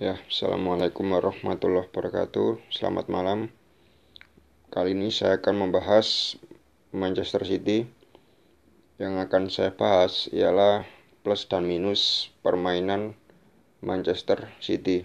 Ya, 0.00 0.16
Assalamualaikum 0.32 1.12
warahmatullahi 1.12 1.84
wabarakatuh. 1.92 2.72
Selamat 2.72 3.12
malam. 3.12 3.52
Kali 4.72 4.96
ini 4.96 5.12
saya 5.12 5.36
akan 5.36 5.68
membahas 5.68 6.40
Manchester 6.88 7.44
City. 7.44 7.84
Yang 8.96 9.28
akan 9.28 9.52
saya 9.52 9.76
bahas 9.76 10.24
ialah 10.32 10.88
plus 11.20 11.44
dan 11.52 11.68
minus 11.68 12.32
permainan 12.40 13.12
Manchester 13.84 14.48
City. 14.64 15.04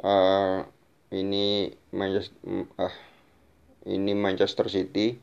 Uh, 0.00 0.64
ini 1.12 1.76
Manchester, 1.92 2.40
uh, 2.80 2.96
ini 3.84 4.16
Manchester 4.16 4.72
City 4.72 5.20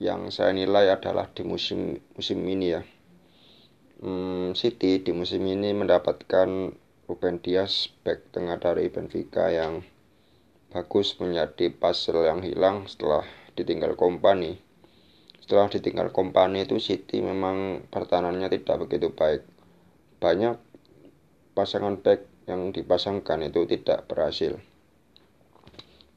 yang 0.00 0.32
saya 0.32 0.56
nilai 0.56 0.88
adalah 0.88 1.28
di 1.28 1.44
musim 1.44 2.00
musim 2.16 2.40
ini 2.48 2.66
ya. 2.72 2.80
Hmm, 4.00 4.56
City 4.56 5.04
di 5.04 5.12
musim 5.12 5.44
ini 5.44 5.76
mendapatkan 5.76 6.80
Ruben 7.10 7.42
Dias 7.42 7.90
back 8.06 8.30
tengah 8.30 8.62
dari 8.62 8.86
Benfica 8.86 9.50
yang 9.50 9.82
bagus 10.70 11.18
menjadi 11.18 11.74
puzzle 11.74 12.24
yang 12.24 12.46
hilang 12.46 12.86
setelah 12.86 13.26
ditinggal 13.58 13.98
kompani. 13.98 14.62
Setelah 15.42 15.66
ditinggal 15.66 16.14
kompani 16.14 16.62
itu 16.62 16.78
City 16.78 17.18
memang 17.18 17.82
pertahanannya 17.90 18.46
tidak 18.46 18.86
begitu 18.86 19.10
baik. 19.10 19.42
Banyak 20.22 20.56
pasangan 21.58 21.98
back 21.98 22.22
yang 22.46 22.70
dipasangkan 22.70 23.50
itu 23.50 23.66
tidak 23.66 24.06
berhasil. 24.06 24.62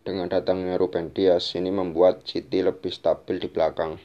Dengan 0.06 0.30
datangnya 0.30 0.78
Ruben 0.78 1.10
Dias 1.10 1.58
ini 1.58 1.74
membuat 1.74 2.30
City 2.30 2.62
lebih 2.62 2.94
stabil 2.94 3.42
di 3.42 3.50
belakang 3.50 3.98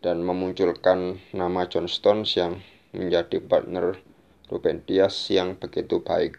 dan 0.00 0.24
memunculkan 0.24 1.20
nama 1.36 1.68
John 1.68 1.92
Stones 1.92 2.32
yang 2.40 2.64
menjadi 2.96 3.36
partner 3.44 4.00
Ruben 4.48 4.84
Dias 4.84 5.32
yang 5.32 5.56
begitu 5.56 6.04
baik. 6.04 6.36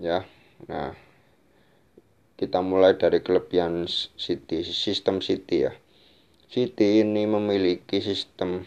Ya, 0.00 0.26
nah 0.66 0.96
kita 2.34 2.58
mulai 2.58 2.98
dari 2.98 3.22
kelebihan 3.22 3.86
City, 4.18 4.66
sistem 4.66 5.22
City 5.22 5.70
ya. 5.70 5.72
City 6.50 7.06
ini 7.06 7.24
memiliki 7.24 8.02
sistem 8.02 8.66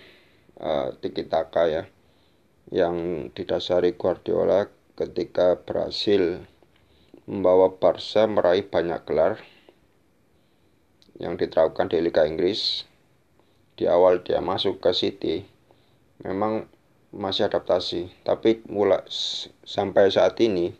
uh, 0.58 0.95
tiki 1.03 1.27
taka 1.27 1.67
ya, 1.67 1.83
yang 2.72 3.27
didasari 3.36 3.99
Guardiola 3.99 4.71
ketika 4.95 5.59
berhasil 5.59 6.39
membawa 7.27 7.75
Barca 7.75 8.23
meraih 8.31 8.64
banyak 8.64 9.03
gelar 9.03 9.44
yang 11.19 11.36
diterapkan 11.36 11.92
di 11.92 11.99
Liga 11.99 12.23
Inggris. 12.23 12.88
Di 13.75 13.92
awal 13.92 14.23
dia 14.23 14.39
masuk 14.39 14.80
ke 14.80 14.95
City, 14.95 15.44
memang 16.23 16.71
masih 17.16 17.47
adaptasi. 17.47 18.11
Tapi 18.27 18.61
mulai 18.67 19.02
sampai 19.63 20.11
saat 20.11 20.35
ini 20.44 20.75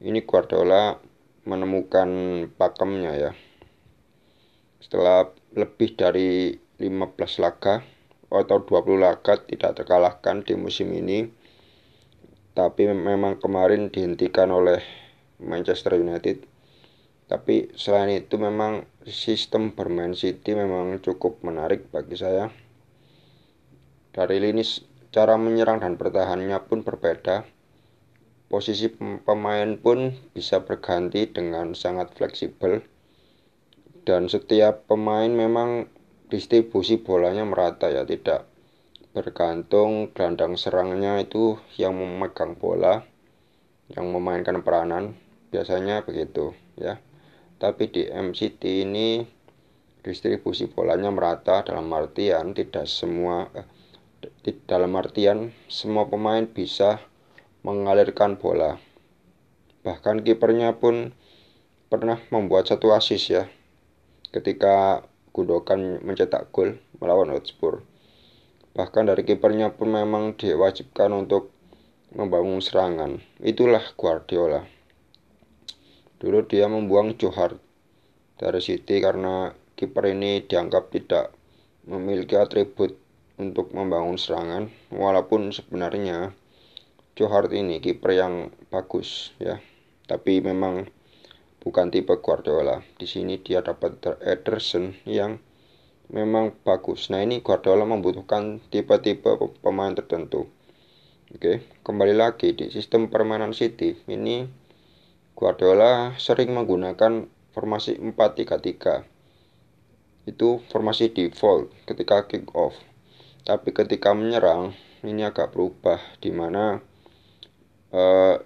ini 0.00 0.20
Guardiola 0.24 0.96
menemukan 1.44 2.08
pakemnya 2.56 3.12
ya. 3.14 3.32
Setelah 4.80 5.28
lebih 5.52 5.94
dari 5.94 6.56
15 6.80 7.44
laga 7.44 7.84
atau 8.32 8.58
20 8.64 8.96
laga 8.96 9.36
tidak 9.44 9.76
terkalahkan 9.76 10.40
di 10.46 10.56
musim 10.56 10.88
ini 10.96 11.28
tapi 12.50 12.90
memang 12.90 13.38
kemarin 13.38 13.92
dihentikan 13.92 14.50
oleh 14.50 14.82
Manchester 15.38 15.96
United. 15.96 16.44
Tapi 17.30 17.70
selain 17.78 18.10
itu 18.10 18.36
memang 18.42 18.84
sistem 19.06 19.70
bermain 19.70 20.18
City 20.18 20.58
memang 20.58 20.98
cukup 20.98 21.40
menarik 21.46 21.86
bagi 21.94 22.18
saya. 22.18 22.50
Dari 24.10 24.42
lini 24.42 24.66
Cara 25.10 25.34
menyerang 25.34 25.82
dan 25.82 25.98
bertahannya 25.98 26.54
pun 26.70 26.86
berbeda. 26.86 27.42
Posisi 28.46 28.90
pemain 29.26 29.74
pun 29.74 30.14
bisa 30.30 30.62
berganti 30.62 31.26
dengan 31.26 31.74
sangat 31.74 32.14
fleksibel. 32.14 32.78
Dan 34.06 34.30
setiap 34.30 34.86
pemain 34.86 35.26
memang 35.26 35.90
distribusi 36.30 37.02
bolanya 37.02 37.42
merata 37.42 37.90
ya, 37.90 38.06
tidak 38.06 38.46
bergantung 39.10 40.14
gelandang 40.14 40.54
serangnya 40.54 41.18
itu 41.18 41.58
yang 41.74 41.98
memegang 41.98 42.54
bola, 42.54 43.02
yang 43.90 44.14
memainkan 44.14 44.62
peranan, 44.62 45.18
biasanya 45.50 46.06
begitu 46.06 46.54
ya. 46.78 47.02
Tapi 47.58 47.90
di 47.90 48.06
MCT 48.06 48.86
ini 48.86 49.26
distribusi 50.06 50.70
bolanya 50.70 51.10
merata 51.10 51.66
dalam 51.66 51.90
artian 51.90 52.54
tidak 52.56 52.88
semua 52.88 53.50
eh, 53.52 53.66
dalam 54.68 54.92
artian 54.96 55.52
semua 55.68 56.08
pemain 56.08 56.44
bisa 56.44 57.00
mengalirkan 57.64 58.36
bola. 58.36 58.76
Bahkan 59.80 60.24
kipernya 60.24 60.76
pun 60.76 61.16
pernah 61.88 62.20
membuat 62.28 62.68
satu 62.68 62.92
asis 62.92 63.22
ya 63.32 63.44
ketika 64.30 65.04
Gundogan 65.30 66.02
mencetak 66.02 66.50
gol 66.50 66.76
melawan 66.98 67.30
Hotspur. 67.32 67.86
Bahkan 68.74 69.08
dari 69.08 69.22
kipernya 69.22 69.72
pun 69.72 69.94
memang 69.94 70.34
diwajibkan 70.34 71.10
untuk 71.14 71.54
membangun 72.12 72.58
serangan. 72.58 73.22
Itulah 73.38 73.82
Guardiola. 73.94 74.66
Dulu 76.20 76.44
dia 76.44 76.68
membuang 76.68 77.16
Johar 77.16 77.56
dari 78.36 78.60
City 78.60 79.00
karena 79.00 79.54
kiper 79.78 80.12
ini 80.12 80.44
dianggap 80.44 80.92
tidak 80.92 81.32
memiliki 81.88 82.36
atribut 82.36 82.99
untuk 83.40 83.72
membangun 83.72 84.20
serangan 84.20 84.68
walaupun 84.92 85.48
sebenarnya 85.48 86.36
Joe 87.16 87.32
Hart 87.32 87.56
ini 87.56 87.80
kiper 87.80 88.12
yang 88.12 88.52
bagus 88.68 89.32
ya. 89.40 89.64
Tapi 90.04 90.44
memang 90.44 90.84
bukan 91.64 91.88
tipe 91.88 92.12
Guardiola. 92.20 92.84
Di 93.00 93.08
sini 93.08 93.40
dia 93.40 93.64
dapat 93.64 94.20
Ederson 94.20 94.92
yang 95.08 95.40
memang 96.12 96.52
bagus. 96.60 97.08
Nah 97.08 97.24
ini 97.24 97.40
Guardiola 97.40 97.88
membutuhkan 97.88 98.60
tipe-tipe 98.68 99.32
pemain 99.64 99.96
tertentu. 99.96 100.44
Oke 101.32 101.64
kembali 101.80 102.12
lagi 102.12 102.52
di 102.52 102.68
sistem 102.68 103.08
permainan 103.08 103.56
City. 103.56 103.96
Ini 104.04 104.44
Guardiola 105.32 106.12
sering 106.20 106.52
menggunakan 106.52 107.24
formasi 107.56 107.96
4-3-3 107.96 109.08
itu 110.28 110.60
formasi 110.68 111.10
default 111.10 111.72
ketika 111.88 112.28
kick 112.28 112.52
off 112.52 112.76
tapi 113.44 113.72
ketika 113.72 114.12
menyerang 114.12 114.76
ini 115.00 115.24
agak 115.24 115.56
berubah 115.56 115.96
di 116.20 116.28
mana 116.28 116.76
uh, 117.92 118.36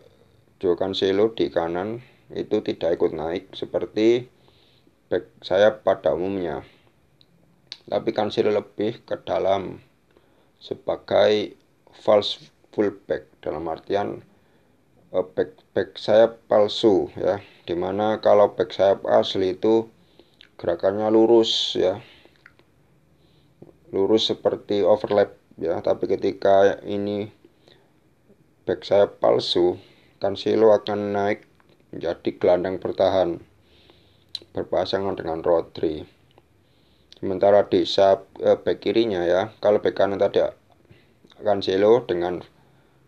Joe 0.62 0.78
Cancelo 0.78 1.34
di 1.34 1.50
kanan 1.50 1.98
itu 2.30 2.62
tidak 2.62 3.02
ikut 3.02 3.10
naik 3.10 3.50
seperti 3.58 4.30
back 5.10 5.28
saya 5.42 5.82
pada 5.82 6.14
umumnya. 6.14 6.62
Tapi 7.84 8.10
Cancelo 8.14 8.54
lebih 8.54 9.02
ke 9.02 9.18
dalam 9.26 9.82
sebagai 10.62 11.58
false 11.92 12.40
fullback 12.72 13.28
dalam 13.42 13.66
artian 13.66 14.22
uh, 15.10 15.26
back 15.26 15.58
back 15.74 15.98
saya 15.98 16.30
palsu 16.30 17.10
ya. 17.18 17.42
Di 17.66 17.74
mana 17.74 18.22
kalau 18.22 18.54
back 18.54 18.70
sayap 18.70 19.02
asli 19.10 19.58
itu 19.58 19.90
gerakannya 20.54 21.10
lurus 21.10 21.74
ya 21.74 21.98
lurus 23.94 24.26
seperti 24.34 24.82
overlap 24.82 25.38
ya. 25.54 25.78
Tapi 25.78 26.10
ketika 26.10 26.82
ini 26.82 27.30
back 28.66 28.82
saya 28.82 29.06
palsu 29.06 29.78
Cancelo 30.18 30.74
akan 30.74 31.14
naik 31.14 31.46
menjadi 31.94 32.30
gelandang 32.34 32.82
bertahan 32.82 33.38
berpasangan 34.50 35.14
dengan 35.14 35.46
Rodri. 35.46 36.02
Sementara 37.22 37.70
di 37.70 37.86
sayap 37.86 38.26
eh, 38.42 38.58
back 38.58 38.82
kirinya 38.82 39.22
ya. 39.22 39.54
Kalau 39.62 39.78
back 39.78 39.94
kanan 39.94 40.18
tadi 40.18 40.42
Cancelo 41.38 42.02
dengan 42.02 42.42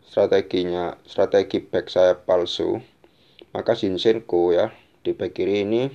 strateginya 0.07 0.97
strategi 1.03 1.59
back 1.59 1.91
saya 1.91 2.15
palsu 2.15 2.79
maka 3.50 3.75
Zinchenko 3.75 4.55
ya 4.55 4.71
di 5.03 5.12
back 5.12 5.35
kiri 5.35 5.67
ini 5.67 5.91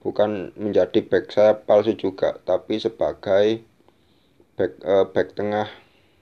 bukan 0.00 0.54
menjadi 0.54 1.02
back 1.04 1.28
saya 1.34 1.52
palsu 1.58 1.98
juga 1.98 2.38
tapi 2.46 2.78
sebagai 2.78 3.66
back 4.56 4.72
uh, 4.84 5.08
back 5.08 5.32
tengah 5.32 5.68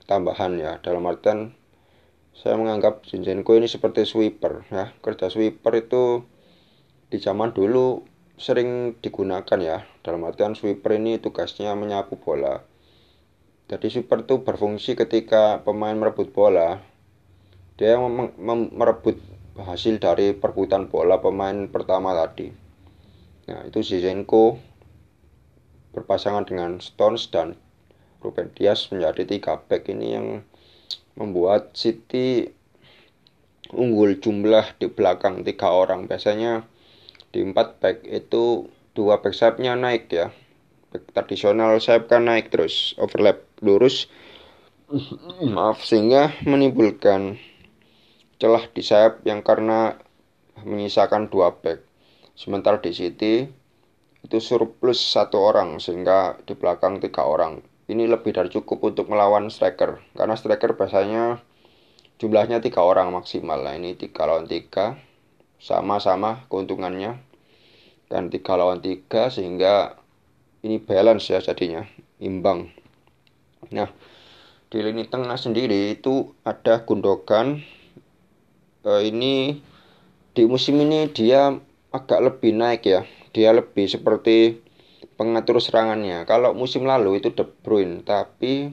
tambahan 0.07 0.59
ya. 0.59 0.79
Dalam 0.83 1.07
artian 1.07 1.55
saya 2.35 2.57
menganggap 2.57 3.05
Zinchenko 3.07 3.59
ini 3.59 3.67
seperti 3.67 4.07
sweeper 4.07 4.67
ya. 4.71 4.95
Kerja 5.03 5.29
sweeper 5.29 5.75
itu 5.77 6.25
di 7.11 7.19
zaman 7.19 7.51
dulu 7.51 8.07
sering 8.39 8.97
digunakan 9.03 9.59
ya. 9.61 9.85
Dalam 10.01 10.25
artian 10.25 10.55
sweeper 10.57 10.97
ini 10.97 11.19
tugasnya 11.19 11.75
menyapu 11.75 12.17
bola. 12.17 12.63
Jadi 13.71 13.87
sweeper 13.87 14.27
itu 14.27 14.43
berfungsi 14.43 14.99
ketika 14.99 15.63
pemain 15.63 15.95
merebut 15.95 16.35
bola. 16.35 16.83
Dia 17.79 17.97
merebut 18.75 19.21
hasil 19.61 20.01
dari 20.01 20.33
perebutan 20.33 20.89
bola 20.89 21.21
pemain 21.21 21.69
pertama 21.69 22.17
tadi. 22.17 22.51
Nah 23.51 23.67
itu 23.67 23.83
Zinchenko 23.83 24.57
berpasangan 25.91 26.47
dengan 26.47 26.79
Stones 26.79 27.29
dan 27.35 27.59
Ruben 28.21 28.53
Dias 28.53 28.93
menjadi 28.93 29.25
tiga 29.25 29.57
back 29.57 29.89
ini 29.89 30.13
yang 30.13 30.27
membuat 31.17 31.73
City 31.73 32.53
unggul 33.73 34.19
jumlah 34.21 34.77
di 34.77 34.93
belakang 34.93 35.41
tiga 35.41 35.73
orang. 35.73 36.05
Biasanya 36.05 36.69
di 37.33 37.41
empat 37.41 37.81
back 37.81 38.05
itu 38.05 38.69
dua 38.93 39.25
back 39.25 39.33
sayapnya 39.33 39.73
naik 39.79 40.13
ya. 40.13 40.29
Back 40.91 41.17
tradisional 41.17 41.81
sayap 41.81 42.11
kan 42.11 42.29
naik 42.29 42.53
terus 42.53 42.93
overlap 43.01 43.47
lurus. 43.65 44.11
Maaf 45.41 45.87
sehingga 45.87 46.35
menimbulkan 46.43 47.39
celah 48.43 48.67
di 48.75 48.83
sayap 48.83 49.23
yang 49.23 49.41
karena 49.41 49.95
menyisakan 50.67 51.31
dua 51.31 51.55
back. 51.55 51.87
Sementara 52.35 52.83
di 52.83 52.91
City 52.91 53.47
itu 54.21 54.37
surplus 54.43 55.01
satu 55.01 55.41
orang 55.41 55.79
sehingga 55.81 56.37
di 56.45 56.53
belakang 56.53 57.01
tiga 57.01 57.25
orang 57.25 57.70
ini 57.91 58.07
lebih 58.07 58.31
dari 58.31 58.47
cukup 58.47 58.95
untuk 58.95 59.11
melawan 59.11 59.51
striker. 59.51 59.99
Karena 60.15 60.39
striker 60.39 60.79
biasanya 60.79 61.43
jumlahnya 62.23 62.63
tiga 62.63 62.87
orang 62.87 63.11
maksimal. 63.11 63.59
Nah 63.59 63.75
ini 63.75 63.99
tiga 63.99 64.31
lawan 64.31 64.47
tiga. 64.47 64.95
Sama-sama 65.59 66.47
keuntungannya. 66.47 67.19
Dan 68.07 68.31
tiga 68.31 68.55
lawan 68.55 68.79
tiga 68.79 69.27
sehingga 69.35 69.99
ini 70.63 70.79
balance 70.79 71.35
ya 71.35 71.43
jadinya. 71.43 71.83
Imbang. 72.23 72.71
Nah 73.75 73.91
di 74.71 74.79
lini 74.79 75.03
tengah 75.11 75.35
sendiri 75.35 75.99
itu 75.99 76.31
ada 76.47 76.87
Gundogan. 76.87 77.59
Uh, 78.87 79.03
ini 79.03 79.61
di 80.33 80.43
musim 80.47 80.79
ini 80.79 81.11
dia 81.11 81.59
agak 81.91 82.23
lebih 82.23 82.55
naik 82.55 82.87
ya. 82.87 83.03
Dia 83.35 83.51
lebih 83.51 83.91
seperti 83.91 84.63
pengatur 85.21 85.61
serangannya 85.61 86.25
kalau 86.25 86.57
musim 86.57 86.89
lalu 86.89 87.21
itu 87.21 87.29
De 87.37 87.45
Bruyne 87.45 88.01
tapi 88.01 88.73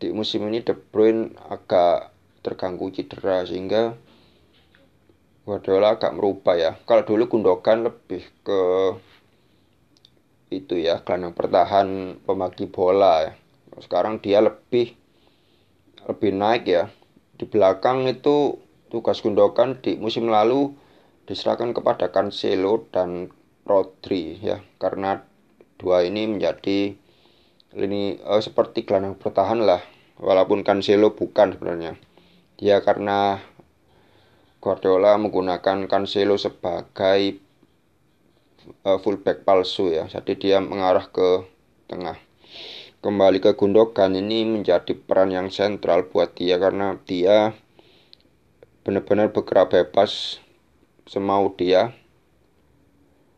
di 0.00 0.08
musim 0.16 0.48
ini 0.48 0.64
De 0.64 0.72
Bruyne 0.72 1.36
agak 1.52 2.16
terganggu 2.40 2.88
cedera 2.88 3.44
sehingga 3.44 3.92
Guardiola 5.48 5.96
agak 5.96 6.12
merubah 6.12 6.60
ya. 6.60 6.72
Kalau 6.84 7.08
dulu 7.08 7.24
Gundogan 7.24 7.88
lebih 7.88 8.20
ke 8.44 8.60
itu 10.52 10.76
ya 10.76 11.00
gelandang 11.00 11.32
pertahan 11.32 12.20
pembagi 12.20 12.68
bola 12.68 13.28
ya. 13.28 13.32
Sekarang 13.80 14.20
dia 14.20 14.44
lebih 14.44 14.92
lebih 16.04 16.30
naik 16.36 16.64
ya. 16.68 16.92
Di 17.40 17.48
belakang 17.48 18.04
itu 18.12 18.60
tugas 18.92 19.24
Gundogan 19.24 19.80
di 19.80 19.96
musim 19.96 20.28
lalu 20.28 20.76
diserahkan 21.24 21.72
kepada 21.72 22.12
Cancelo 22.12 22.84
dan 22.92 23.32
Rodri 23.64 24.40
ya 24.40 24.64
karena 24.80 25.27
dua 25.78 26.04
ini 26.04 26.26
menjadi 26.26 26.92
lini 27.72 28.18
eh, 28.18 28.42
seperti 28.42 28.84
gelandang 28.84 29.16
pertahan 29.16 29.62
lah 29.62 29.80
walaupun 30.18 30.66
Cancelo 30.66 31.14
bukan 31.14 31.54
sebenarnya 31.54 31.94
Ya 32.58 32.82
karena 32.82 33.38
Guardiola 34.58 35.14
menggunakan 35.14 35.86
Cancelo 35.86 36.34
sebagai 36.34 37.38
uh, 38.82 38.98
fullback 38.98 39.46
palsu 39.46 39.94
ya. 39.94 40.10
Jadi 40.10 40.34
dia 40.34 40.58
mengarah 40.58 41.06
ke 41.06 41.46
tengah. 41.86 42.18
Kembali 42.98 43.38
ke 43.38 43.54
Gundogan 43.54 44.18
ini 44.18 44.42
menjadi 44.42 44.90
peran 44.98 45.30
yang 45.30 45.54
sentral 45.54 46.10
buat 46.10 46.34
dia 46.34 46.58
karena 46.58 46.98
dia 47.06 47.54
benar-benar 48.82 49.30
bergerak 49.30 49.70
bebas 49.70 50.42
semau 51.06 51.54
dia. 51.54 51.94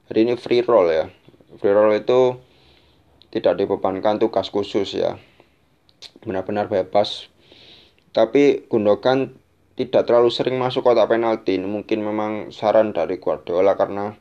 Jadi 0.09 0.33
ini 0.33 0.35
free 0.41 0.65
roll 0.65 0.89
ya. 0.89 1.13
Free 1.59 1.75
roll 1.75 1.99
itu 1.99 2.39
tidak 3.35 3.59
dibebankan 3.59 4.23
tugas 4.23 4.53
khusus 4.53 4.95
ya. 4.95 5.19
Benar-benar 6.23 6.71
bebas 6.71 7.31
tapi 8.11 8.67
Gundogan 8.67 9.39
tidak 9.79 10.11
terlalu 10.11 10.35
sering 10.35 10.59
masuk 10.59 10.83
kotak 10.83 11.07
penalti. 11.07 11.57
Mungkin 11.63 12.03
memang 12.03 12.51
saran 12.51 12.91
dari 12.91 13.23
Guardiola 13.23 13.79
karena 13.79 14.19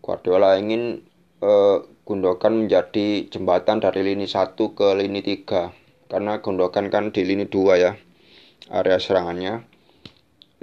Guardiola 0.00 0.56
ingin 0.56 1.04
uh, 1.44 1.84
Gundogan 2.02 2.66
menjadi 2.66 3.28
jembatan 3.28 3.78
dari 3.78 4.02
lini 4.02 4.24
1 4.24 4.56
ke 4.56 4.88
lini 4.96 5.20
3. 5.20 6.08
Karena 6.08 6.40
Gundogan 6.40 6.88
kan 6.88 7.12
di 7.12 7.22
lini 7.22 7.46
2 7.46 7.84
ya. 7.84 7.92
Area 8.72 8.96
serangannya. 8.96 9.68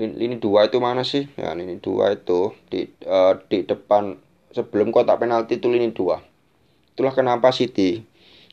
Lini, 0.02 0.14
lini 0.18 0.36
2 0.42 0.68
itu 0.74 0.78
mana 0.82 1.06
sih? 1.06 1.30
Ya, 1.38 1.54
lini 1.54 1.78
2 1.78 2.18
itu 2.18 2.58
di 2.68 2.90
uh, 3.06 3.38
di 3.46 3.62
depan 3.62 4.18
sebelum 4.54 4.94
kotak 4.94 5.22
penalti 5.22 5.57
itu 5.57 5.68
lini 5.69 5.92
2. 5.94 6.96
Itulah 6.96 7.13
kenapa 7.16 7.54
City 7.56 8.04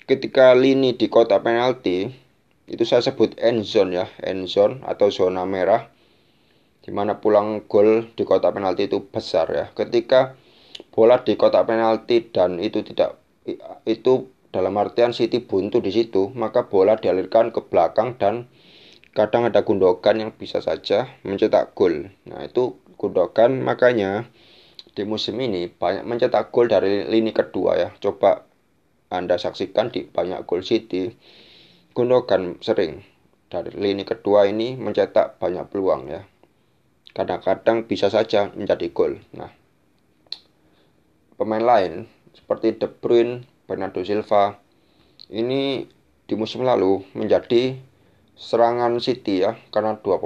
ketika 0.06 0.54
lini 0.54 0.94
di 0.94 1.10
kotak 1.10 1.42
penalti 1.42 2.14
itu 2.70 2.82
saya 2.86 3.02
sebut 3.02 3.34
end 3.42 3.66
zone 3.66 3.98
ya 3.98 4.06
end 4.22 4.46
zone 4.46 4.82
atau 4.86 5.10
zona 5.10 5.42
merah 5.42 5.90
di 6.86 6.94
mana 6.94 7.18
pulang 7.18 7.66
gol 7.66 8.06
di 8.14 8.22
kotak 8.22 8.54
penalti 8.54 8.86
itu 8.86 9.02
besar 9.02 9.50
ya 9.50 9.66
ketika 9.74 10.38
bola 10.94 11.26
di 11.26 11.34
kotak 11.34 11.66
penalti 11.66 12.22
dan 12.30 12.62
itu 12.62 12.86
tidak 12.86 13.18
itu 13.82 14.30
dalam 14.54 14.78
artian 14.78 15.10
City 15.10 15.42
buntu 15.42 15.82
di 15.82 15.90
situ 15.90 16.30
maka 16.38 16.70
bola 16.70 16.94
dialirkan 16.94 17.50
ke 17.50 17.66
belakang 17.66 18.14
dan 18.14 18.46
kadang 19.10 19.50
ada 19.50 19.66
Gundogan 19.66 20.22
yang 20.22 20.30
bisa 20.30 20.62
saja 20.62 21.10
mencetak 21.26 21.74
gol 21.74 22.14
nah 22.30 22.46
itu 22.46 22.78
Gundogan 22.94 23.58
makanya 23.58 24.30
di 24.96 25.04
musim 25.04 25.36
ini 25.36 25.68
banyak 25.68 26.08
mencetak 26.08 26.48
gol 26.48 26.72
dari 26.72 27.04
lini 27.04 27.36
kedua 27.36 27.76
ya 27.76 27.88
coba 28.00 28.48
anda 29.12 29.36
saksikan 29.36 29.92
di 29.92 30.08
banyak 30.08 30.48
gol 30.48 30.64
City 30.64 31.12
Gundogan 31.96 32.60
sering 32.60 33.00
dari 33.48 33.72
lini 33.72 34.04
kedua 34.04 34.44
ini 34.44 34.76
mencetak 34.76 35.40
banyak 35.40 35.64
peluang 35.72 36.12
ya. 36.12 36.28
Kadang-kadang 37.16 37.88
bisa 37.88 38.12
saja 38.12 38.52
menjadi 38.52 38.92
gol. 38.92 39.16
Nah, 39.32 39.48
pemain 41.40 41.64
lain 41.64 42.04
seperti 42.36 42.76
De 42.76 42.84
Bruyne, 42.90 43.48
Bernardo 43.64 44.04
Silva 44.04 44.60
ini 45.32 45.88
di 46.28 46.34
musim 46.36 46.68
lalu 46.68 47.00
menjadi 47.16 47.80
serangan 48.36 49.00
City 49.00 49.40
ya 49.40 49.56
karena 49.72 49.96
dua 49.96 50.20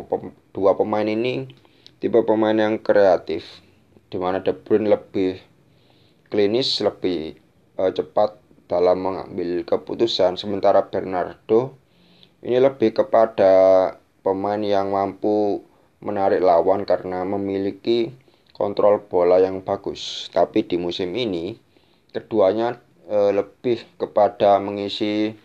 dua 0.50 0.74
pemain 0.74 1.06
ini 1.06 1.46
tipe 2.02 2.18
pemain 2.26 2.58
yang 2.58 2.82
kreatif 2.82 3.62
di 4.10 4.18
mana 4.18 4.42
De 4.42 4.52
Bruyne 4.52 4.90
lebih 4.90 5.38
klinis, 6.28 6.82
lebih 6.82 7.38
uh, 7.78 7.94
cepat 7.94 8.36
dalam 8.66 9.02
mengambil 9.02 9.66
keputusan. 9.66 10.38
Sementara 10.38 10.86
Bernardo 10.86 11.74
ini 12.42 12.58
lebih 12.62 12.94
kepada 12.94 13.52
pemain 14.22 14.60
yang 14.60 14.94
mampu 14.94 15.66
menarik 16.00 16.40
lawan 16.40 16.88
karena 16.88 17.26
memiliki 17.26 18.14
kontrol 18.56 19.04
bola 19.04 19.40
yang 19.42 19.60
bagus. 19.60 20.32
Tapi 20.32 20.64
di 20.64 20.76
musim 20.80 21.12
ini 21.12 21.56
keduanya 22.14 22.80
e, 23.08 23.32
lebih 23.32 23.84
kepada 24.00 24.56
mengisi 24.60 25.36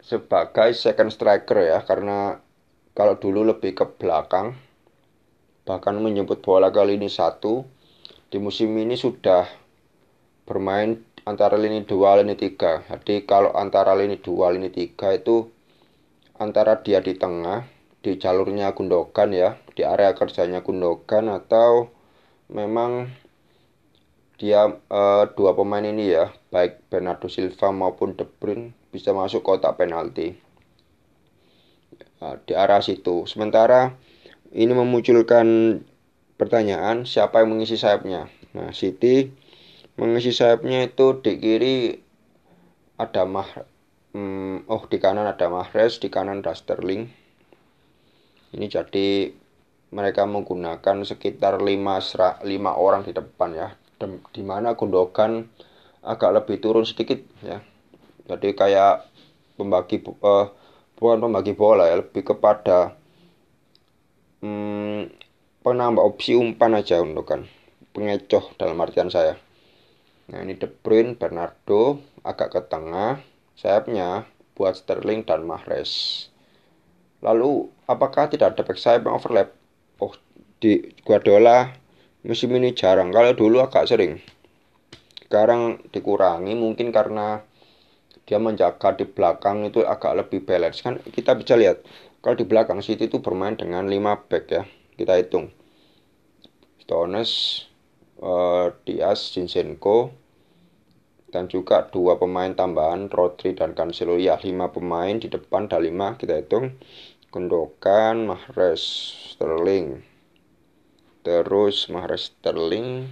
sebagai 0.00 0.76
second 0.76 1.08
striker 1.08 1.60
ya. 1.60 1.80
Karena 1.84 2.36
kalau 2.92 3.16
dulu 3.16 3.44
lebih 3.56 3.72
ke 3.72 3.84
belakang 3.96 4.56
bahkan 5.64 5.96
menjemput 5.96 6.44
bola 6.44 6.68
kali 6.70 6.96
ini 7.00 7.08
satu. 7.08 7.64
Di 8.28 8.38
musim 8.42 8.72
ini 8.76 8.98
sudah 8.98 9.46
bermain 10.44 11.00
antara 11.24 11.56
lini 11.56 11.88
2 11.88 12.20
lini 12.20 12.36
3 12.36 12.84
jadi 12.84 13.24
kalau 13.24 13.56
antara 13.56 13.96
lini 13.96 14.20
2 14.20 14.54
lini 14.60 14.68
3 14.68 15.24
itu 15.24 15.48
antara 16.36 16.84
dia 16.84 17.00
di 17.00 17.16
tengah 17.16 17.64
di 18.04 18.20
jalurnya 18.20 18.76
Gundogan 18.76 19.32
ya 19.32 19.56
di 19.72 19.80
area 19.80 20.12
kerjanya 20.12 20.60
Gundogan 20.60 21.32
atau 21.32 21.88
memang 22.52 23.08
dia 24.36 24.68
uh, 24.68 25.24
dua 25.32 25.56
pemain 25.56 25.80
ini 25.80 26.12
ya 26.12 26.28
baik 26.52 26.92
Bernardo 26.92 27.32
Silva 27.32 27.72
maupun 27.72 28.12
De 28.12 28.28
Bruyne 28.28 28.76
bisa 28.92 29.16
masuk 29.16 29.46
kotak 29.46 29.80
penalti. 29.80 30.36
Uh, 32.18 32.36
di 32.44 32.52
arah 32.52 32.82
situ. 32.82 33.24
Sementara 33.30 33.94
ini 34.54 34.70
memunculkan 34.70 35.82
pertanyaan 36.38 37.02
siapa 37.02 37.42
yang 37.42 37.58
mengisi 37.58 37.74
sayapnya? 37.74 38.30
Nah 38.54 38.70
City 38.70 39.34
mengisi 39.98 40.30
sayapnya 40.30 40.86
itu 40.86 41.18
di 41.22 41.38
kiri 41.38 41.76
ada 42.98 43.26
mah 43.26 43.46
hmm, 44.14 44.70
oh 44.70 44.82
di 44.86 44.98
kanan 45.02 45.26
ada 45.26 45.50
Mahrez 45.50 45.98
di 45.98 46.06
kanan 46.06 46.42
ada 46.42 46.54
Sterling. 46.54 47.10
Ini 48.54 48.66
jadi 48.70 49.34
mereka 49.90 50.26
menggunakan 50.26 51.02
sekitar 51.02 51.58
5 51.58 51.66
5 51.66 52.46
orang 52.74 53.02
di 53.02 53.10
depan 53.10 53.50
ya. 53.54 53.68
Di 54.30 54.42
mana 54.46 54.78
Gundogan 54.78 55.50
agak 56.06 56.30
lebih 56.30 56.62
turun 56.62 56.86
sedikit 56.86 57.18
ya. 57.42 57.58
Jadi 58.30 58.54
kayak 58.54 59.10
pembagi 59.58 60.02
uh, 60.22 60.46
bukan 60.94 61.18
pembagi 61.18 61.58
bola 61.58 61.90
ya. 61.90 61.98
Lebih 61.98 62.22
kepada 62.34 62.94
hmm, 64.44 65.08
penambah 65.64 66.04
opsi 66.04 66.36
umpan 66.36 66.76
aja 66.76 67.00
Gundogan 67.00 67.48
pengecoh 67.96 68.52
dalam 68.60 68.76
artian 68.84 69.08
saya 69.08 69.40
Nah 70.24 70.40
ini 70.40 70.56
De 70.56 70.64
Bruyne, 70.64 71.20
Bernardo 71.20 72.00
agak 72.24 72.56
ke 72.56 72.60
tengah, 72.72 73.20
sayapnya 73.60 74.24
buat 74.56 74.72
Sterling 74.72 75.20
dan 75.28 75.44
Mahrez. 75.44 76.24
Lalu 77.20 77.68
apakah 77.84 78.32
tidak 78.32 78.56
ada 78.56 78.64
back 78.64 78.80
sayap 78.80 79.04
yang 79.04 79.20
overlap? 79.20 79.52
oh 80.02 80.14
di 80.58 80.82
Guardiola 81.04 81.70
musim 82.24 82.50
ini 82.56 82.72
jarang 82.74 83.12
kalau 83.12 83.36
dulu 83.36 83.60
agak 83.62 83.86
sering 83.86 84.18
sekarang 85.24 85.82
dikurangi 85.92 86.54
mungkin 86.56 86.90
karena 86.90 87.42
dia 88.24 88.40
menjaga 88.40 88.96
di 88.96 89.04
belakang 89.04 89.68
itu 89.68 89.84
agak 89.84 90.16
lebih 90.16 90.40
balance 90.46 90.80
kan 90.80 90.96
kita 91.12 91.36
bisa 91.36 91.54
lihat 91.54 91.84
kalau 92.24 92.40
di 92.40 92.48
belakang 92.48 92.80
City 92.80 93.12
itu 93.12 93.20
bermain 93.20 93.52
dengan 93.52 93.84
5 93.84 94.00
back 94.32 94.44
ya 94.48 94.64
kita 94.96 95.20
hitung. 95.20 95.52
Stones 96.80 97.64
uh, 98.24 98.72
Diaz 98.88 99.28
Zinchenko 99.36 100.08
dan 101.28 101.50
juga 101.52 101.84
dua 101.92 102.16
pemain 102.16 102.48
tambahan 102.48 103.12
Rodri 103.12 103.52
dan 103.52 103.76
Cancelo. 103.76 104.16
Ya 104.16 104.40
lima 104.40 104.72
pemain 104.72 105.20
di 105.20 105.28
depan 105.28 105.68
ada 105.68 105.76
lima 105.76 106.16
kita 106.16 106.40
hitung. 106.40 106.80
Gundogan 107.28 108.30
Mahrez 108.30 108.80
Sterling. 109.36 110.00
Terus 111.26 111.92
Mahrez 111.92 112.32
Sterling. 112.32 113.10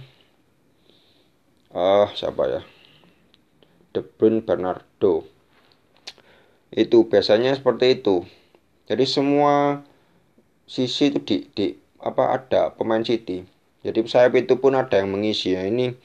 Ah 1.69 2.07
uh, 2.07 2.07
siapa 2.17 2.43
ya? 2.49 2.61
De 3.93 4.01
Bruyne 4.01 4.41
Bernardo. 4.41 5.27
Itu 6.73 7.05
biasanya 7.11 7.53
seperti 7.53 8.01
itu 8.01 8.25
jadi 8.89 9.05
semua 9.07 9.83
sisi 10.67 11.11
itu 11.11 11.19
di, 11.23 11.37
di 11.51 11.65
apa 12.03 12.35
ada 12.35 12.71
pemain 12.75 13.03
City 13.03 13.43
jadi 13.83 13.99
sayap 14.03 14.39
itu 14.39 14.59
pun 14.59 14.75
ada 14.79 14.99
yang 14.99 15.11
mengisi 15.11 15.55
ya 15.55 15.67
ini 15.67 15.95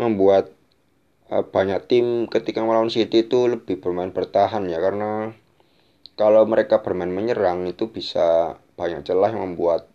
membuat 0.00 0.52
uh, 1.28 1.44
banyak 1.44 1.88
tim 1.88 2.28
ketika 2.28 2.64
melawan 2.64 2.92
City 2.92 3.24
itu 3.24 3.48
lebih 3.48 3.80
bermain 3.80 4.12
bertahan 4.12 4.64
ya 4.68 4.80
karena 4.80 5.36
kalau 6.16 6.44
mereka 6.44 6.84
bermain 6.84 7.08
menyerang 7.08 7.64
itu 7.68 7.88
bisa 7.88 8.56
banyak 8.76 9.04
celah 9.04 9.32
yang 9.32 9.52
membuat 9.52 9.88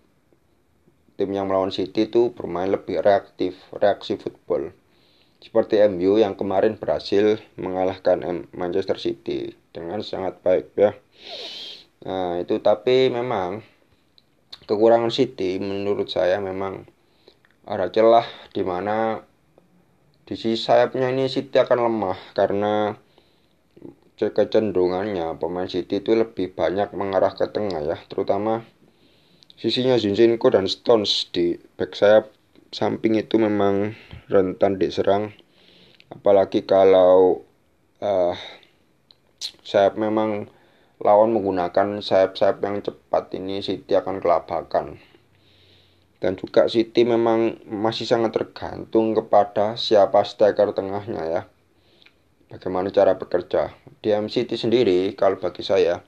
tim 1.17 1.33
yang 1.33 1.49
melawan 1.49 1.73
City 1.73 2.05
itu 2.05 2.29
bermain 2.33 2.69
lebih 2.69 3.01
reaktif, 3.01 3.57
reaksi 3.73 4.21
football. 4.21 4.69
Seperti 5.41 5.81
MU 5.89 6.21
yang 6.21 6.37
kemarin 6.37 6.77
berhasil 6.77 7.41
mengalahkan 7.57 8.45
Manchester 8.53 9.01
City 9.01 9.57
dengan 9.73 10.01
sangat 10.05 10.41
baik 10.45 10.73
ya. 10.77 10.93
Nah, 12.07 12.39
itu 12.39 12.63
tapi 12.63 13.11
memang 13.11 13.59
kekurangan 14.63 15.11
City 15.11 15.59
menurut 15.59 16.07
saya 16.07 16.39
memang 16.39 16.87
ada 17.67 17.91
celah 17.91 18.23
di 18.55 18.63
mana 18.63 19.19
di 20.23 20.39
sisi 20.39 20.55
sayapnya 20.55 21.11
ini 21.11 21.27
City 21.27 21.59
akan 21.59 21.83
lemah 21.83 22.19
karena 22.31 22.95
kecenderungannya 24.17 25.35
pemain 25.35 25.67
City 25.67 25.99
itu 25.99 26.15
lebih 26.15 26.55
banyak 26.55 26.95
mengarah 26.95 27.35
ke 27.35 27.45
tengah 27.51 27.83
ya, 27.83 27.97
terutama 28.07 28.63
sisinya 29.59 29.99
Zinchenko 29.99 30.47
dan 30.49 30.65
Stones 30.65 31.27
di 31.29 31.59
back 31.75 31.93
sayap 31.93 32.31
samping 32.71 33.19
itu 33.19 33.37
memang 33.37 33.93
rentan 34.31 34.79
diserang. 34.79 35.35
Apalagi 36.07 36.63
kalau 36.63 37.43
uh, 37.99 38.35
sayap 39.63 39.99
memang 39.99 40.47
lawan 41.01 41.33
menggunakan 41.33 42.01
sayap-sayap 42.01 42.57
yang 42.63 42.81
cepat 42.81 43.33
ini 43.37 43.61
City 43.61 43.93
akan 43.93 44.17
kelabakan 44.21 44.97
dan 46.17 46.33
juga 46.33 46.65
City 46.65 47.05
memang 47.05 47.61
masih 47.69 48.09
sangat 48.09 48.33
tergantung 48.33 49.13
kepada 49.13 49.77
siapa 49.77 50.25
striker 50.25 50.73
tengahnya 50.73 51.23
ya 51.29 51.41
bagaimana 52.51 52.89
cara 52.91 53.15
bekerja. 53.19 53.75
Di 53.99 54.15
MCT 54.15 54.55
sendiri, 54.55 55.13
kalau 55.19 55.39
bagi 55.39 55.63
saya, 55.63 56.03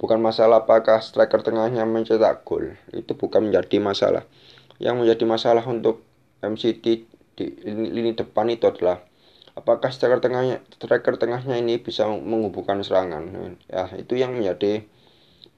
bukan 0.00 0.20
masalah 0.20 0.64
apakah 0.64 1.00
striker 1.04 1.44
tengahnya 1.44 1.84
mencetak 1.84 2.44
gol. 2.44 2.76
Itu 2.92 3.16
bukan 3.16 3.52
menjadi 3.52 3.76
masalah. 3.80 4.24
Yang 4.80 4.94
menjadi 5.04 5.24
masalah 5.28 5.64
untuk 5.68 6.02
MCT 6.42 6.84
di 7.34 7.46
lini 7.66 8.14
depan 8.14 8.46
itu 8.50 8.66
adalah 8.70 9.02
apakah 9.54 9.90
striker 9.90 10.18
tengahnya 10.18 10.62
striker 10.74 11.14
tengahnya 11.18 11.58
ini 11.58 11.78
bisa 11.78 12.06
menghubungkan 12.06 12.82
serangan. 12.82 13.56
Ya, 13.70 13.90
itu 13.94 14.18
yang 14.18 14.34
menjadi 14.34 14.86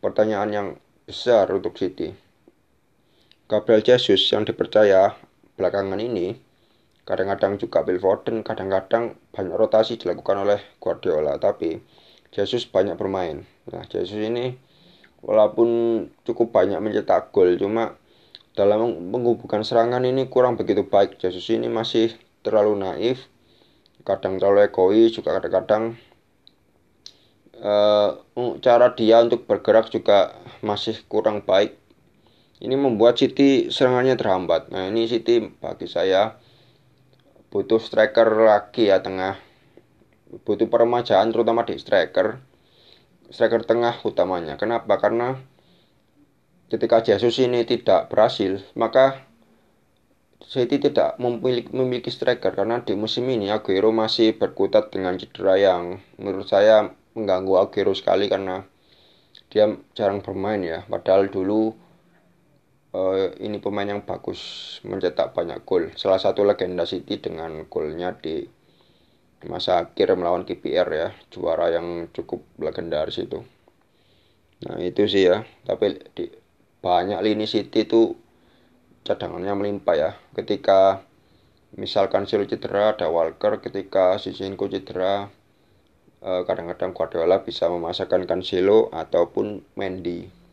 pertanyaan 0.00 0.50
yang 0.52 0.68
besar 1.08 1.48
untuk 1.52 1.76
City. 1.76 2.12
Gabriel 3.46 3.82
Jesus 3.82 4.26
yang 4.32 4.42
dipercaya 4.42 5.14
belakangan 5.54 6.02
ini 6.02 6.36
kadang-kadang 7.06 7.56
juga 7.56 7.86
Bill 7.86 8.02
Foden, 8.02 8.42
kadang-kadang 8.42 9.14
banyak 9.30 9.54
rotasi 9.54 9.94
dilakukan 9.94 10.42
oleh 10.42 10.58
Guardiola, 10.82 11.38
tapi 11.38 11.78
Jesus 12.34 12.66
banyak 12.66 12.98
bermain. 12.98 13.46
Nah, 13.70 13.86
Jesus 13.86 14.18
ini 14.18 14.58
walaupun 15.22 15.68
cukup 16.26 16.50
banyak 16.50 16.82
mencetak 16.82 17.30
gol, 17.30 17.54
cuma 17.54 17.94
dalam 18.58 19.12
menghubungkan 19.14 19.62
serangan 19.62 20.02
ini 20.02 20.26
kurang 20.26 20.58
begitu 20.58 20.82
baik. 20.82 21.14
Jesus 21.22 21.46
ini 21.54 21.70
masih 21.70 22.10
terlalu 22.42 22.82
naif, 22.82 23.30
kadang 24.06 24.38
terlalu 24.38 24.70
egois, 24.70 25.10
juga 25.10 25.34
kadang-kadang 25.36 25.98
uh, 27.58 28.22
cara 28.62 28.94
dia 28.94 29.18
untuk 29.20 29.44
bergerak 29.50 29.90
juga 29.90 30.38
masih 30.62 31.02
kurang 31.10 31.42
baik. 31.42 31.74
Ini 32.62 32.72
membuat 32.72 33.20
City 33.20 33.68
serangannya 33.68 34.16
terhambat. 34.16 34.72
Nah, 34.72 34.88
ini 34.88 35.04
City 35.04 35.50
bagi 35.60 35.84
saya 35.84 36.38
butuh 37.50 37.80
striker 37.80 38.46
lagi 38.46 38.90
ya 38.90 39.00
tengah 39.00 39.38
butuh 40.42 40.66
peremajaan 40.66 41.30
terutama 41.30 41.62
di 41.62 41.78
striker 41.78 42.42
striker 43.30 43.62
tengah 43.62 43.96
utamanya 44.02 44.58
kenapa 44.58 44.98
karena 44.98 45.38
ketika 46.66 47.00
Jesus 47.06 47.38
ini 47.38 47.62
tidak 47.62 48.10
berhasil 48.10 48.60
maka 48.74 49.25
City 50.44 50.76
tidak 50.76 51.16
memiliki, 51.16 51.72
memiliki 51.72 52.10
striker 52.12 52.52
karena 52.52 52.84
di 52.84 52.92
musim 52.92 53.24
ini 53.30 53.48
Aguero 53.48 53.88
masih 53.88 54.36
berkutat 54.36 54.92
dengan 54.92 55.16
cedera 55.16 55.56
yang 55.56 56.00
menurut 56.20 56.44
saya 56.44 56.92
mengganggu 57.16 57.56
Aguero 57.56 57.96
sekali 57.96 58.28
karena 58.28 58.64
dia 59.48 59.72
jarang 59.96 60.20
bermain 60.20 60.60
ya 60.60 60.84
padahal 60.84 61.32
dulu 61.32 61.72
uh, 62.96 63.28
ini 63.36 63.60
pemain 63.60 63.86
yang 63.86 64.02
bagus 64.02 64.40
mencetak 64.82 65.36
banyak 65.36 65.60
gol. 65.68 65.92
Salah 65.94 66.20
satu 66.20 66.42
legenda 66.42 66.88
City 66.88 67.20
dengan 67.20 67.68
golnya 67.68 68.16
di 68.16 68.44
masa 69.46 69.84
akhir 69.84 70.16
melawan 70.16 70.42
KPR 70.48 70.88
ya, 70.90 71.08
juara 71.30 71.70
yang 71.70 72.10
cukup 72.10 72.42
legendaris 72.58 73.20
itu. 73.20 73.44
Nah 74.66 74.80
itu 74.80 75.04
sih 75.06 75.28
ya, 75.28 75.44
tapi 75.68 76.00
di 76.16 76.32
banyak 76.80 77.20
lini 77.20 77.44
City 77.44 77.84
itu 77.84 78.16
cadangannya 79.06 79.54
melimpah 79.54 79.94
ya. 79.94 80.10
Ketika 80.34 81.06
misalkan 81.78 82.26
Sil 82.26 82.42
cedera, 82.50 82.98
ada 82.98 83.06
Walker, 83.06 83.62
ketika 83.62 84.18
Zinchenko 84.18 84.66
cedera, 84.66 85.30
eh, 86.26 86.42
kadang-kadang 86.42 86.90
Guardiola 86.90 87.46
bisa 87.46 87.70
memasakkan 87.70 88.26
Cancelo 88.26 88.90
ataupun 88.90 89.62
Mendy 89.78 90.46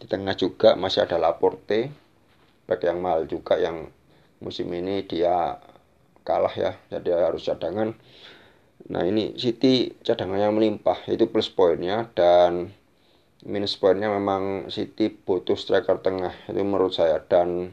di 0.00 0.08
tengah 0.08 0.32
juga 0.32 0.80
masih 0.80 1.04
ada 1.04 1.20
Laporte 1.20 1.92
back 2.64 2.80
yang 2.88 3.04
mahal 3.04 3.28
juga 3.28 3.60
yang 3.60 3.92
musim 4.40 4.72
ini 4.72 5.04
dia 5.04 5.60
kalah 6.24 6.56
ya 6.56 6.72
jadi 6.88 7.28
harus 7.28 7.44
cadangan 7.44 7.92
nah 8.88 9.04
ini 9.04 9.36
City 9.36 9.92
cadangannya 10.00 10.48
melimpah 10.56 11.04
itu 11.12 11.28
plus 11.28 11.52
poinnya 11.52 12.08
dan 12.16 12.72
minus 13.44 13.76
poinnya 13.80 14.12
memang 14.12 14.68
City 14.68 15.08
butuh 15.12 15.56
striker 15.56 16.00
tengah. 16.00 16.32
Itu 16.48 16.60
menurut 16.60 16.92
saya. 16.92 17.20
Dan 17.24 17.72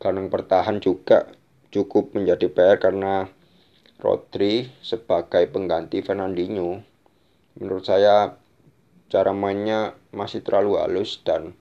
gelandang 0.00 0.32
bertahan 0.32 0.80
juga 0.80 1.28
cukup 1.70 2.16
menjadi 2.16 2.50
PR 2.50 2.80
karena 2.80 3.28
Rodri 4.00 4.72
sebagai 4.80 5.44
pengganti 5.52 6.00
Fernandinho 6.00 6.80
menurut 7.60 7.84
saya 7.84 8.40
cara 9.12 9.36
mainnya 9.36 9.92
masih 10.16 10.40
terlalu 10.40 10.80
halus 10.80 11.20
dan 11.20 11.52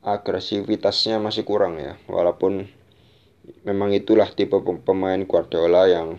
agresivitasnya 0.00 1.20
masih 1.20 1.44
kurang 1.44 1.76
ya. 1.76 2.00
Walaupun 2.08 2.64
memang 3.68 3.92
itulah 3.92 4.30
tipe 4.32 4.56
pemain 4.62 5.20
Guardiola 5.28 5.90
yang 5.90 6.16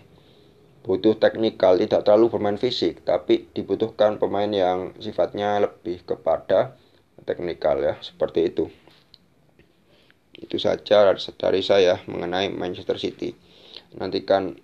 butuh 0.84 1.20
teknikal 1.20 1.76
tidak 1.76 2.08
terlalu 2.08 2.32
bermain 2.32 2.58
fisik 2.58 3.04
tapi 3.04 3.52
dibutuhkan 3.52 4.16
pemain 4.18 4.48
yang 4.48 4.96
sifatnya 4.98 5.60
lebih 5.60 6.02
kepada 6.08 6.80
teknikal 7.28 7.80
ya 7.84 8.00
seperti 8.00 8.48
itu. 8.48 8.66
Itu 10.40 10.56
saja 10.56 11.12
dari 11.12 11.62
saya 11.62 12.00
mengenai 12.08 12.48
Manchester 12.48 12.96
City. 12.96 13.36
Nantikan 14.00 14.56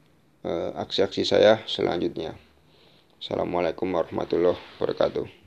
eh, 0.48 0.72
aksi-aksi 0.72 1.28
saya 1.28 1.60
selanjutnya. 1.68 2.40
Assalamualaikum 3.20 3.92
warahmatullahi 3.92 4.56
wabarakatuh 4.80 5.44